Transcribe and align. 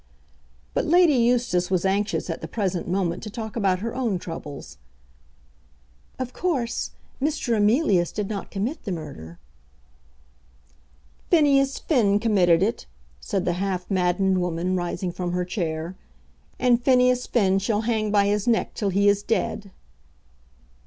But 0.73 0.87
Lady 0.87 1.13
Eustace 1.13 1.69
was 1.69 1.85
anxious 1.85 2.27
at 2.27 2.41
the 2.41 2.47
present 2.47 2.87
moment 2.87 3.21
to 3.21 3.29
talk 3.29 3.55
about 3.55 3.81
her 3.81 3.93
own 3.93 4.17
troubles. 4.17 4.79
"Of 6.17 6.33
course, 6.33 6.89
Mr. 7.21 7.55
Emilius 7.55 8.11
did 8.11 8.27
not 8.27 8.49
commit 8.49 8.83
the 8.83 8.91
murder." 8.91 9.37
"Phineas 11.29 11.77
Finn 11.77 12.17
committed 12.17 12.63
it," 12.63 12.87
said 13.19 13.45
the 13.45 13.53
half 13.61 13.91
maddened 13.91 14.41
woman, 14.41 14.75
rising 14.75 15.11
from 15.11 15.33
her 15.33 15.45
chair. 15.45 15.95
"And 16.57 16.81
Phineas 16.83 17.27
Finn 17.27 17.59
shall 17.59 17.81
hang 17.81 18.09
by 18.09 18.25
his 18.25 18.47
neck 18.47 18.73
till 18.73 18.89
he 18.89 19.07
is 19.07 19.21
dead." 19.21 19.69